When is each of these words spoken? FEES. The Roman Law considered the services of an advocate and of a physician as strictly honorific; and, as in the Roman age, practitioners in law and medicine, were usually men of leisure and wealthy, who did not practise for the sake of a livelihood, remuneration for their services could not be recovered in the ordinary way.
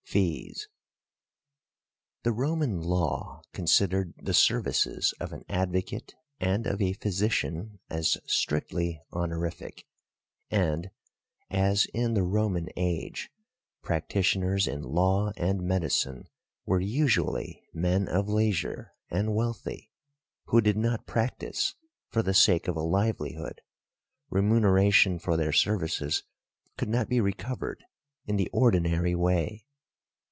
FEES. 0.11 0.67
The 2.23 2.33
Roman 2.33 2.81
Law 2.81 3.43
considered 3.53 4.13
the 4.21 4.33
services 4.33 5.13
of 5.21 5.31
an 5.31 5.45
advocate 5.47 6.15
and 6.37 6.67
of 6.67 6.81
a 6.81 6.91
physician 6.91 7.79
as 7.89 8.17
strictly 8.25 9.01
honorific; 9.13 9.85
and, 10.49 10.91
as 11.49 11.85
in 11.93 12.13
the 12.13 12.23
Roman 12.23 12.67
age, 12.75 13.29
practitioners 13.83 14.67
in 14.67 14.81
law 14.81 15.31
and 15.37 15.61
medicine, 15.61 16.27
were 16.65 16.81
usually 16.81 17.63
men 17.73 18.09
of 18.09 18.27
leisure 18.27 18.91
and 19.09 19.33
wealthy, 19.33 19.91
who 20.47 20.59
did 20.59 20.75
not 20.75 21.07
practise 21.07 21.73
for 22.09 22.21
the 22.21 22.33
sake 22.33 22.67
of 22.67 22.75
a 22.75 22.81
livelihood, 22.83 23.61
remuneration 24.29 25.19
for 25.19 25.37
their 25.37 25.53
services 25.53 26.23
could 26.77 26.89
not 26.89 27.07
be 27.07 27.21
recovered 27.21 27.81
in 28.25 28.35
the 28.35 28.49
ordinary 28.51 29.15
way. 29.15 29.65